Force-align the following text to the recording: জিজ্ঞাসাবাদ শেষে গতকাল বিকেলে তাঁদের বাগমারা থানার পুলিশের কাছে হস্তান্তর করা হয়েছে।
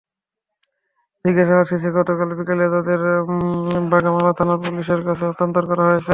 জিজ্ঞাসাবাদ 1.25 1.65
শেষে 1.71 1.89
গতকাল 1.97 2.29
বিকেলে 2.39 2.65
তাঁদের 2.73 3.01
বাগমারা 3.91 4.31
থানার 4.37 4.59
পুলিশের 4.63 5.01
কাছে 5.07 5.23
হস্তান্তর 5.27 5.63
করা 5.69 5.83
হয়েছে। 5.89 6.09